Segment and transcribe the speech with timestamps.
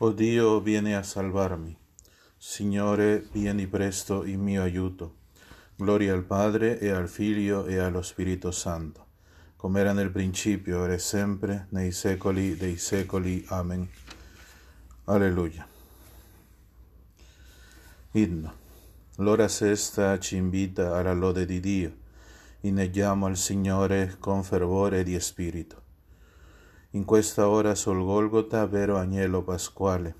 [0.00, 1.76] O Dio, vieni a salvarmi.
[2.36, 5.16] Signore, vieni presto in mio aiuto.
[5.74, 9.06] Gloria al Padre e al Figlio e allo Spirito Santo,
[9.56, 13.44] come era nel principio, ora e sempre, nei secoli dei secoli.
[13.48, 13.88] Amen.
[15.06, 15.66] Alleluia.
[18.12, 18.54] Inno.
[19.16, 21.96] L'ora sesta ci invita alla lode di Dio.
[22.60, 25.87] Inneggiamo al Signore con fervore di spirito.
[26.92, 30.14] In questa ora sul Golgota, vero agnello pasquale,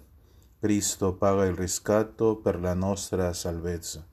[0.60, 4.06] Cristo paga il riscatto per la nostra salvezza.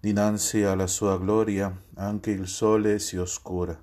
[0.00, 3.78] Dinanzi alla sua gloria anche il sole si oscura,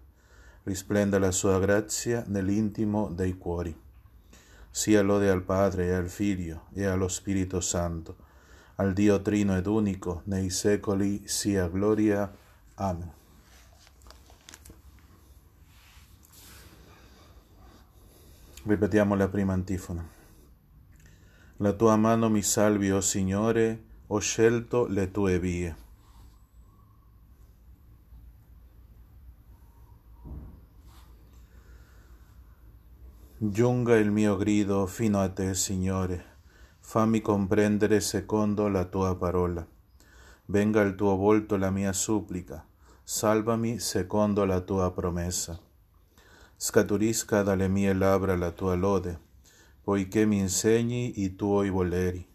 [0.63, 3.79] risplenda la sua grazia nell'intimo dei cuori.
[4.71, 8.15] Sia lode al Padre e al Figlio e allo Spirito Santo,
[8.77, 12.35] al Dio trino ed unico, nei secoli sia gloria.
[12.73, 13.18] Amen.
[18.63, 20.05] Ripetiamo la prima antifona.
[21.57, 25.75] La tua mano mi salvi, o oh Signore, ho scelto le tue vie.
[33.37, 36.25] Giunga il mio grido fino a te, Signore,
[36.81, 39.65] fammi comprendere secondo la tua parola.
[40.47, 42.67] Venga al tuo volto la mia supplica,
[43.05, 45.67] salvami secondo la tua promessa
[46.61, 49.17] scaturisca dalle mie labbra la tua lode,
[49.81, 52.27] poiché mi insegni i tuoi voleri.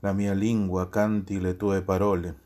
[0.00, 2.38] La mia lingua canti le tue parole,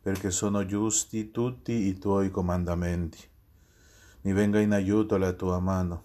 [0.00, 3.18] perché sono giusti tutti i tuoi comandamenti.
[4.22, 6.02] Mi venga in aiuto la tua mano,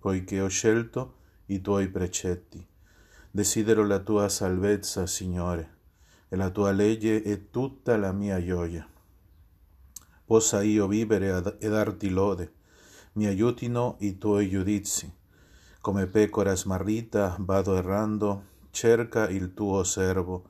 [0.00, 1.14] poiché ho scelto
[1.46, 2.66] i tuoi precetti.
[3.30, 5.76] Desidero la tua salvezza, Signore,
[6.28, 8.84] e la tua legge è tutta la mia gioia.
[10.24, 12.56] Possa io vivere e darti lode
[13.18, 15.12] mi aiutino i tuoi giudizi.
[15.80, 20.44] Come pecora smarrita vado errando, cerca il tuo servo,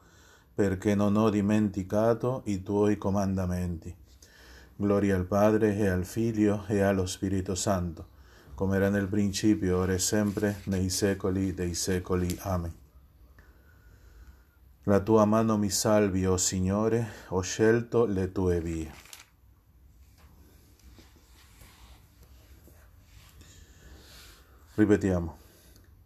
[0.55, 3.95] perché non ho dimenticato i tuoi comandamenti.
[4.77, 8.07] Gloria al Padre e al Figlio e allo Spirito Santo,
[8.55, 12.37] come era nel principio, ora e sempre, nei secoli dei secoli.
[12.41, 12.75] Amen.
[14.83, 19.08] La tua mano mi salvi, o oh Signore, ho scelto le tue vie.
[24.79, 25.37] Ripetiamo,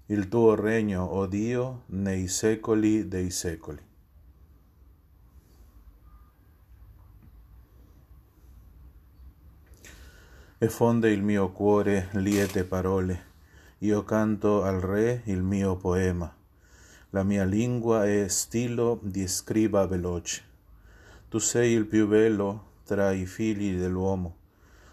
[0.06, 3.78] il tuo regno, o oh Dio, nei secoli dei secoli.
[10.56, 13.24] E fonde il mio cuore liete parole,
[13.80, 16.34] io canto al Re il mio poema,
[17.10, 20.42] la mia lingua è stilo di scriba veloce.
[21.28, 24.36] Tu sei il più bello tra i figli dell'uomo,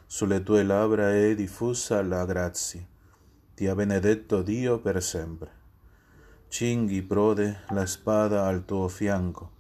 [0.06, 2.89] sulle tue labbra è diffusa la grazia
[3.60, 5.52] ti ha benedetto Dio per sempre.
[6.48, 9.52] Cinghi, prode, la spada al tuo fianco.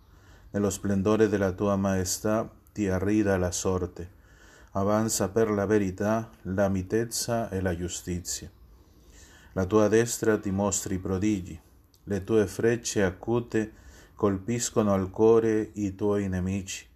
[0.52, 4.10] Nello splendore della tua maestà ti arrida la sorte.
[4.72, 8.50] Avanza per la verità, la mitezza e la giustizia.
[9.52, 11.60] La tua destra ti mostri prodigi.
[12.06, 13.74] Le tue frecce acute
[14.16, 16.88] colpiscono al cuore i tuoi nemici.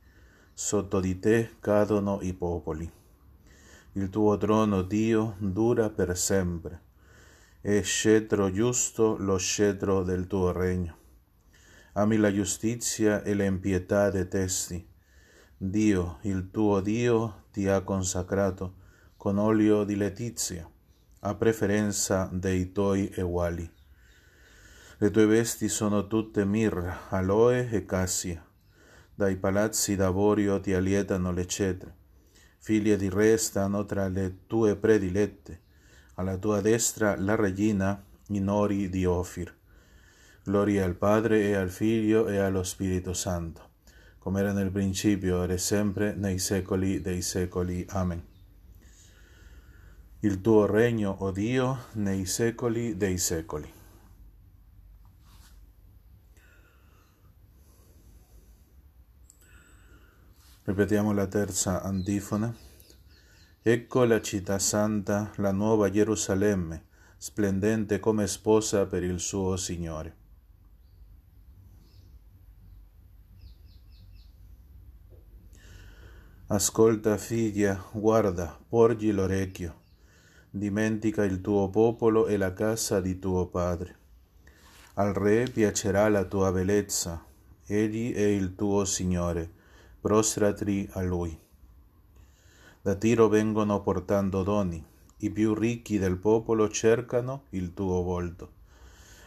[0.53, 2.89] Sotto di te cadono i popoli.
[3.91, 6.91] Il tuo trono, Dio, dura per sempre
[7.65, 10.97] è scettro giusto lo scettro del tuo regno.
[11.93, 14.85] Ami la giustizia e l'impietà detesti.
[15.55, 18.75] Dio, il tuo Dio, ti ha consacrato
[19.15, 20.69] con olio di letizia,
[21.21, 23.71] a preferenza dei tuoi uguali.
[24.97, 28.45] Le tue vesti sono tutte mirra, aloe e cassia.
[29.15, 31.95] Dai palazzi d'avorio ti allietano le cetre.
[32.57, 35.62] Figlie di re stanno tra le tue predilette
[36.15, 39.53] alla tua destra la regina in ori di Ofir.
[40.43, 43.69] Gloria al Padre e al Figlio e allo Spirito Santo,
[44.19, 47.85] come era nel principio, ora e sempre, nei secoli dei secoli.
[47.89, 48.21] Amen.
[50.19, 53.71] Il tuo regno, o oh Dio, nei secoli dei secoli.
[60.65, 62.62] Ripetiamo la terza antifona.
[63.65, 66.83] Ecco la città santa, la nuova Gerusalemme,
[67.15, 70.15] splendente come sposa per il suo Signore.
[76.47, 79.81] Ascolta figlia, guarda, porgi l'orecchio,
[80.49, 83.95] dimentica il tuo popolo e la casa di tuo padre.
[84.95, 87.25] Al re piacerà la tua bellezza,
[87.65, 89.49] egli è il tuo Signore,
[90.01, 91.42] prostrati a lui.
[92.85, 94.85] Da Tiro vengono portando doni,
[95.19, 98.51] i più ricchi del popolo cercano il tuo volto.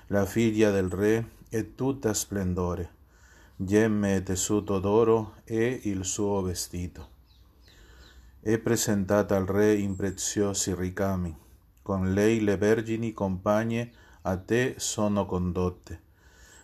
[0.08, 2.90] La figlia del re è tutta splendore,
[3.56, 7.08] gemme e tessuto d'oro è il suo vestito.
[8.40, 11.34] È presentata al re in preziosi ricami,
[11.80, 16.02] con lei le vergini compagne a te sono condotte.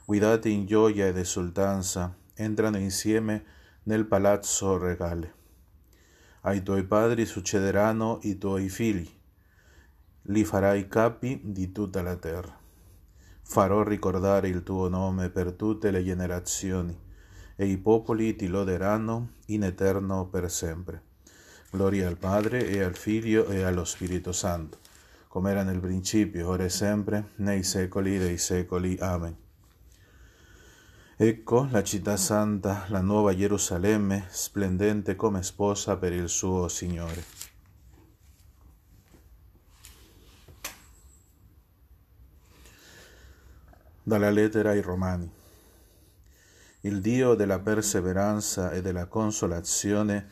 [0.05, 3.44] Guidate in gioia ed esultanza, entrano insieme
[3.85, 5.41] nel palazzo regale.
[6.43, 9.09] Ai tuoi padri succederanno i tuoi figli,
[10.27, 12.56] li farai capi di tutta la terra.
[13.43, 16.97] Farò ricordare il tuo nome per tutte le generazioni,
[17.56, 21.03] e i popoli ti loderanno in eterno per sempre.
[21.71, 24.79] Gloria al Padre e al Figlio e allo Spirito Santo
[25.33, 28.99] come era nel principio, ora e sempre, nei secoli dei secoli.
[28.99, 29.42] Amen.
[31.25, 37.23] Ecco la città santa, la nuova Gerusalemme, splendente come sposa per il suo Signore.
[44.03, 45.31] Dalla lettera ai Romani.
[46.81, 50.29] Il Dio della perseveranza e della consolazione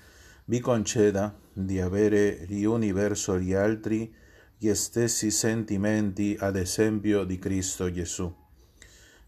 [0.47, 4.13] vi conceda di avere gli uni verso gli altri
[4.59, 8.40] gli stessi sentimenti ad esempio di Cristo Gesù,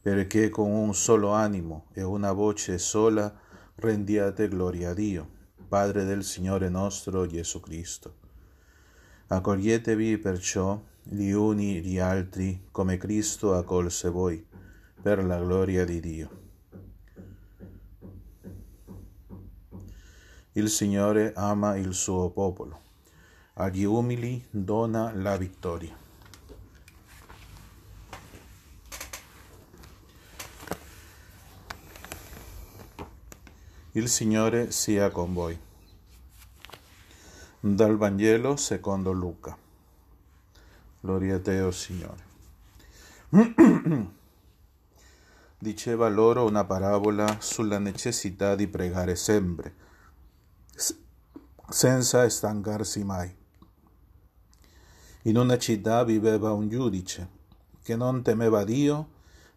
[0.03, 3.33] perché con un solo animo e una voce sola
[3.77, 5.29] rendiate gloria a Dio,
[5.69, 8.17] Padre del Signore nostro Gesù Cristo.
[9.29, 14.45] Accoglietevi perciò gli uni gli altri come Cristo accolse voi,
[15.01, 16.41] per la gloria di Dio.
[20.53, 22.81] Il Signore ama il suo popolo
[23.55, 26.02] agli umili dona la vittoria.
[33.95, 35.59] Il Signore sia con voi.
[37.61, 39.55] Dal Vangelo secondo Luca.
[40.99, 42.25] Gloria a te, oh Signore.
[45.59, 49.75] Diceva loro una parabola sulla necessità di pregare sempre,
[51.69, 53.37] senza stancarsi mai.
[55.25, 57.29] In una città viveva un giudice
[57.83, 59.09] che non temeva Dio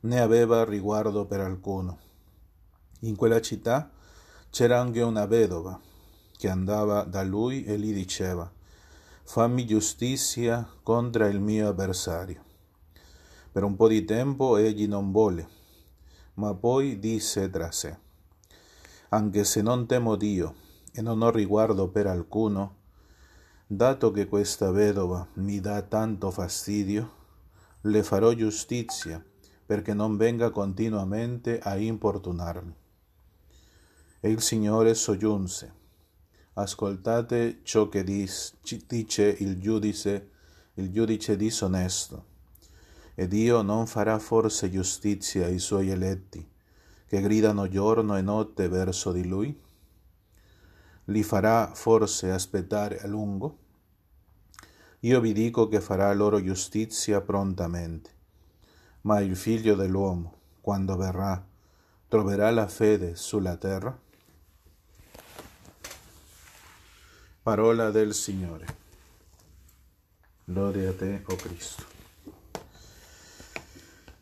[0.01, 1.99] né aveva riguardo per alcuno.
[2.99, 3.91] In quella città
[4.55, 5.77] c'era anche una vedova
[6.37, 8.49] che andava da lui e gli diceva
[9.23, 12.41] fammi giustizia contro il mio avversario.
[13.51, 15.45] Per un po' di tempo egli non volle,
[16.35, 17.97] ma poi disse tra sé,
[19.09, 20.55] anche se non temo Dio
[20.93, 22.77] e non ho riguardo per alcuno,
[23.67, 27.11] Dato che questa vedova mi dà tanto fastidio,
[27.81, 29.21] le farò giustizia
[29.65, 32.83] perché non venga continuamente a importunarmi.
[34.25, 35.71] E il Signore soggiunse,
[36.53, 40.29] ascoltate ciò che dice il giudice,
[40.73, 42.25] il giudice disonesto.
[43.13, 46.43] E Dio non farà forse giustizia ai suoi eletti,
[47.05, 49.61] che gridano giorno e notte verso di Lui?
[51.09, 53.57] li farà forse aspettare a lungo?
[55.01, 58.09] Io vi dico che farà loro giustizia prontamente.
[59.01, 61.45] Ma il figlio dell'uomo, quando verrà,
[62.07, 64.01] troverà la fede sulla terra?
[67.45, 68.65] Parola del Signore.
[70.45, 71.83] Lode a te, o oh Cristo.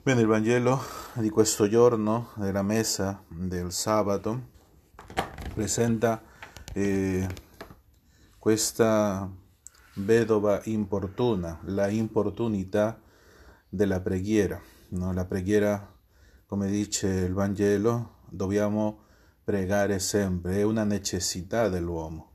[0.03, 0.77] Bene, il Vangelo
[1.13, 4.49] di questo giorno, della messa del sabato,
[5.53, 6.21] presenta
[6.73, 7.25] eh,
[8.37, 9.31] questa
[9.93, 12.99] vedova importuna, la importunità
[13.69, 14.61] della preghiera.
[14.89, 15.13] No?
[15.13, 15.95] La preghiera,
[16.45, 19.05] come dice il Vangelo, dobbiamo
[19.45, 22.31] pregare sempre, è una necessità dell'uomo.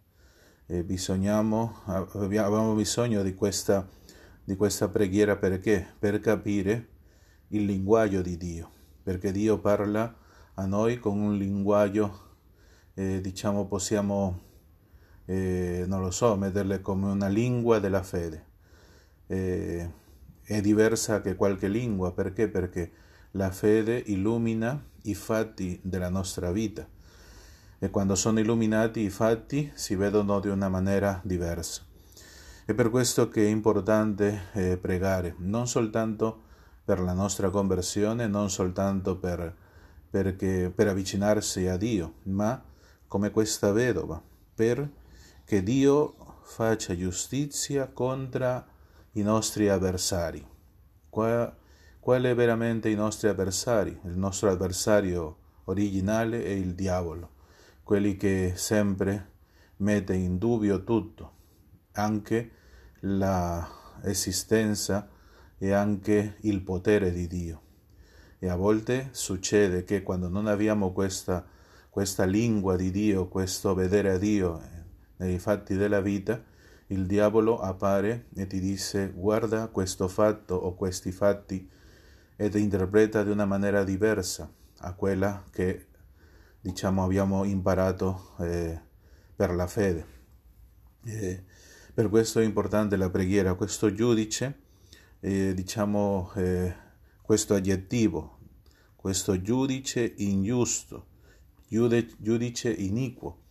[0.70, 3.88] E bisogniamo, abbiamo bisogno di questa,
[4.44, 5.94] di questa preghiera perché?
[5.98, 6.88] Per capire
[7.48, 8.70] il linguaggio di Dio,
[9.02, 10.14] perché Dio parla
[10.52, 12.34] a noi con un linguaggio
[12.92, 14.40] eh, diciamo possiamo,
[15.24, 18.44] eh, non lo so, metterle come una lingua della fede.
[19.26, 19.90] Eh,
[20.42, 22.46] è diversa che qualche lingua, perché?
[22.46, 22.92] Perché
[23.30, 26.86] la fede illumina i fatti della nostra vita
[27.78, 31.82] e quando sono illuminati i fatti si vedono di una maniera diversa.
[32.64, 36.42] È per questo che è importante eh, pregare, non soltanto
[36.84, 39.54] per la nostra conversione, non soltanto per,
[40.10, 42.62] perché, per avvicinarsi a Dio, ma
[43.06, 44.22] come questa vedova,
[44.54, 48.64] perché Dio faccia giustizia contro
[49.12, 50.46] i nostri avversari.
[51.08, 51.56] Qual,
[52.00, 53.98] qual è veramente i nostri avversari?
[54.04, 57.30] Il nostro avversario originale è il diavolo,
[57.88, 59.30] quelli che sempre
[59.76, 61.32] mette in dubbio tutto,
[61.92, 62.50] anche
[63.00, 65.08] l'esistenza
[65.56, 67.62] e anche il potere di Dio.
[68.38, 71.46] E a volte succede che quando non abbiamo questa,
[71.88, 74.60] questa lingua di Dio, questo vedere a Dio
[75.16, 76.44] nei fatti della vita,
[76.88, 81.66] il diavolo appare e ti dice guarda questo fatto o questi fatti
[82.36, 85.86] ed interpreta di una maniera diversa a quella che
[86.60, 88.80] diciamo abbiamo imparato eh,
[89.34, 90.06] per la fede.
[91.04, 91.44] Eh,
[91.94, 94.60] per questo è importante la preghiera, questo giudice,
[95.20, 96.74] eh, diciamo eh,
[97.22, 98.38] questo aggettivo,
[98.94, 101.06] questo giudice ingiusto,
[101.66, 103.42] giudice iniquo,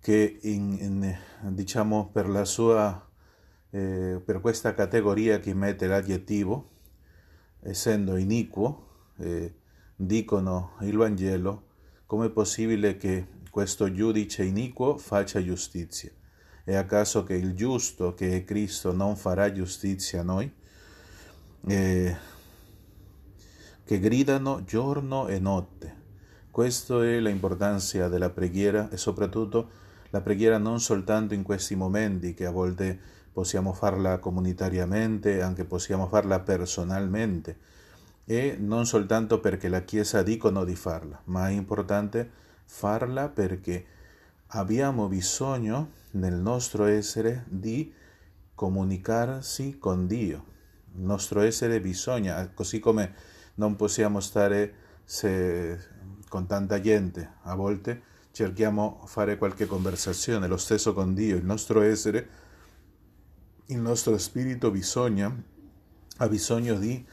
[0.00, 1.16] che in, in,
[1.54, 3.08] diciamo per la sua
[3.70, 6.70] eh, per questa categoria che mette l'aggettivo,
[7.60, 8.86] essendo iniquo,
[9.18, 9.54] eh,
[9.94, 11.68] dicono il Vangelo,
[12.10, 16.10] com'è possibile che questo giudice iniquo faccia giustizia?
[16.64, 20.52] È a caso che il giusto, che è Cristo, non farà giustizia a noi?
[21.68, 22.16] Eh,
[23.84, 25.94] che gridano giorno e notte.
[26.50, 29.70] Questa è l'importanza della preghiera e soprattutto
[30.10, 32.98] la preghiera non soltanto in questi momenti che a volte
[33.32, 37.56] possiamo farla comunitariamente, anche possiamo farla personalmente
[38.30, 42.30] e non soltanto perché la Chiesa dicono di farla, ma è importante
[42.64, 43.84] farla perché
[44.52, 47.92] abbiamo bisogno nel nostro essere di
[48.54, 50.44] comunicarsi con Dio.
[50.94, 53.12] Il nostro essere bisogna, così come
[53.54, 55.76] non possiamo stare se,
[56.28, 61.80] con tanta gente, a volte cerchiamo fare qualche conversazione, lo stesso con Dio, il nostro
[61.80, 62.28] essere,
[63.66, 65.36] il nostro spirito bisogna,
[66.18, 67.04] ha bisogno di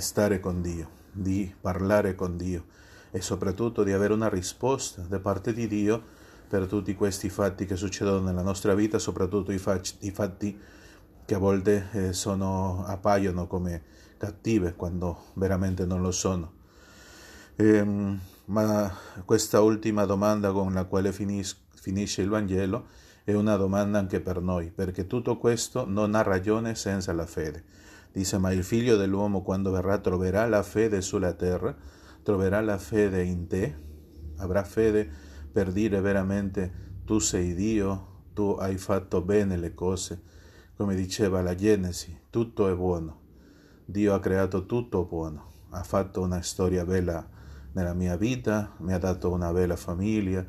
[0.00, 2.66] stare con Dio, di parlare con Dio
[3.10, 6.02] e soprattutto di avere una risposta da parte di Dio
[6.48, 10.60] per tutti questi fatti che succedono nella nostra vita, soprattutto i, fatti,
[11.24, 13.82] che a volte eh, sono, appaiono come
[14.16, 16.52] cattive quando veramente non lo sono.
[17.56, 22.86] Ehm, ma questa ultima domanda con la quale finis- finisce il Vangelo
[23.24, 27.64] è una domanda anche per noi, perché tutto questo non ha ragione senza la fede.
[28.16, 31.76] Dice, ma il figlio dell'uomo quando verrà troverà la fede sulla terra,
[32.22, 33.78] troverà la fede in te,
[34.38, 35.06] avrà fede
[35.52, 40.22] per dire veramente tu sei Dio, tu hai fatto bene le cose,
[40.78, 43.20] come diceva la Genesi, tutto è buono.
[43.84, 47.28] Dio ha creato tutto buono, ha fatto una storia bella
[47.72, 50.42] nella mia vita, mi ha dato una bella famiglia,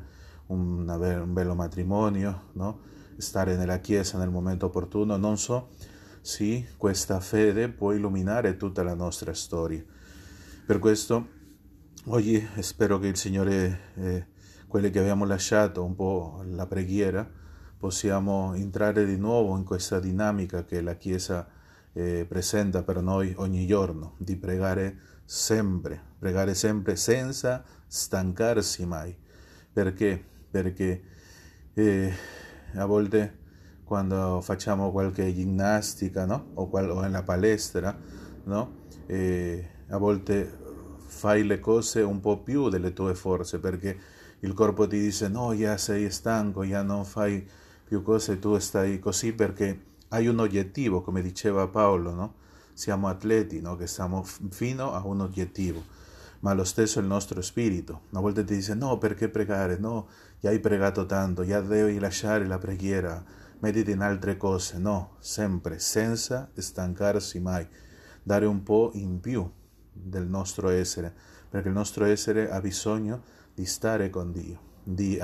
[0.46, 0.86] un
[1.34, 2.80] bello matrimonio, no?
[3.18, 5.18] stare nella Chiesa nel momento opportuno.
[5.18, 5.68] Non so
[6.28, 9.82] se questa fede può illuminare tutta la nostra storia.
[10.66, 11.26] Per questo
[12.04, 14.26] oggi spero che il Signore, eh,
[14.66, 17.26] quelli che abbiamo lasciato un po' la preghiera,
[17.78, 21.48] possiamo entrare di nuovo in questa dinamica che la Chiesa
[21.94, 29.16] eh, presenta per noi ogni giorno, di pregare sempre, pregare sempre senza stancarsi mai.
[29.72, 30.22] Perché?
[30.50, 31.02] Perché
[31.72, 32.12] eh,
[32.74, 33.37] a volte
[33.88, 36.50] quando facciamo qualche ginnastica no?
[36.54, 37.96] o, qual- o nella palestra,
[38.44, 38.76] no?
[39.88, 40.56] a volte
[41.06, 43.98] fai le cose un po' più delle tue forze perché
[44.40, 47.44] il corpo ti dice no, già sei stanco, già non fai
[47.84, 52.34] più cose, tu stai così perché hai un obiettivo, come diceva Paolo, no?
[52.74, 53.74] siamo atleti, no?
[53.76, 55.82] che siamo fino a un obiettivo,
[56.40, 58.02] ma lo stesso il nostro spirito.
[58.12, 59.78] A volte ti dice no, perché pregare?
[59.78, 60.06] No,
[60.38, 63.24] già hai pregato tanto, già devi lasciare la preghiera,
[63.60, 64.78] mediti in altre cose.
[64.78, 67.66] No, sempre, senza stancarsi mai,
[68.22, 69.48] dare un po' in più
[69.92, 71.14] del nostro essere,
[71.48, 73.22] perché il nostro essere ha bisogno
[73.54, 75.20] di stare con Dio, di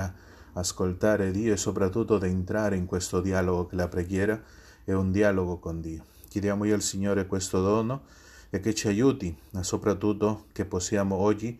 [0.55, 4.41] ascoltare Dio e soprattutto di entrare in questo dialogo che la preghiera
[4.85, 6.05] è un dialogo con Dio.
[6.29, 8.03] Chiediamo al Signore questo dono
[8.51, 11.59] e che ci aiuti, ma soprattutto che possiamo oggi,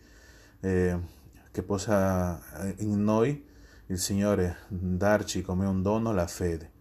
[0.59, 0.99] eh,
[1.51, 3.53] che possa eh, in noi
[3.87, 6.71] il Signore darci come un dono la fede,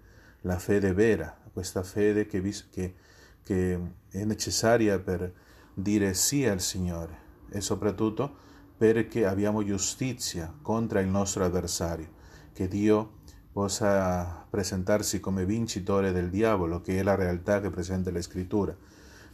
[0.43, 2.95] la fede vera, questa fede che, che,
[3.43, 5.33] che è necessaria per
[5.75, 8.43] dire sì al Signore e soprattutto
[8.77, 12.09] perché abbiamo giustizia contro il nostro avversario,
[12.53, 13.19] che Dio
[13.53, 18.77] possa presentarsi come vincitore del diavolo, che è la realtà che presenta la scrittura.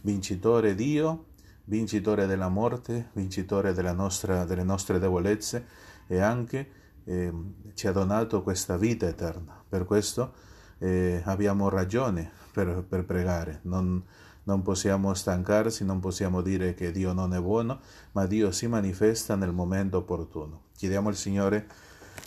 [0.01, 1.25] Vincitore Dio,
[1.65, 5.65] vincitore della morte, vincitore nostra, delle nostre debolezze
[6.07, 6.69] e anche
[7.05, 7.33] eh,
[7.73, 9.63] ci ha donato questa vita eterna.
[9.67, 10.33] Per questo
[10.79, 13.59] eh, abbiamo ragione per, per pregare.
[13.63, 14.03] Non,
[14.43, 17.79] non possiamo stancarsi, non possiamo dire che Dio non è buono,
[18.13, 20.63] ma Dio si manifesta nel momento opportuno.
[20.75, 21.67] Chiediamo al Signore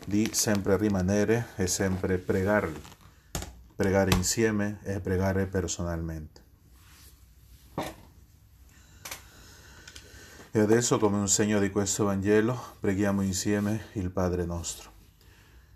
[0.06, 2.72] di sempre rimanere e sempre pregare,
[3.74, 6.43] pregare insieme e pregare personalmente.
[10.56, 14.88] E adesso, come un segno di questo Vangelo, preghiamo insieme il Padre nostro.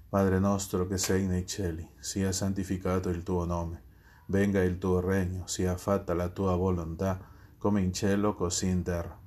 [0.09, 3.83] Padre nostro che sei nei cieli, sia santificato il tuo nome,
[4.27, 7.19] venga il tuo regno, sia fatta la tua volontà,
[7.59, 9.19] come in cielo così in terra.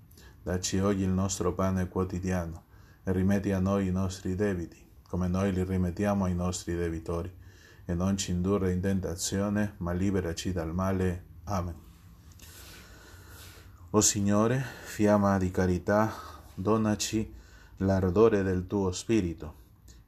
[0.41, 2.63] Dacci oggi il nostro pane quotidiano
[3.03, 7.29] e rimetti a noi i nostri debiti, come noi li rimettiamo ai nostri debitori,
[7.84, 11.25] e non ci indurre in tentazione, ma liberaci dal male.
[11.43, 11.90] Amen.
[13.93, 16.13] O Signore, fiamma di carità,
[16.53, 17.29] donaci
[17.79, 19.53] l'ardore del tuo Spirito,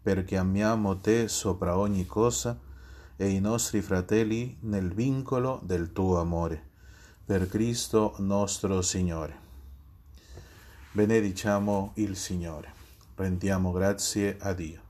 [0.02, 2.58] perché amiamo te sopra ogni cosa
[3.18, 6.70] e i nostri fratelli nel vincolo del tuo amore.
[7.26, 9.36] Per Cristo nostro Signore.
[10.94, 12.72] Benediciamo il Signore.
[13.16, 14.83] Rendiamo grazie a Dio.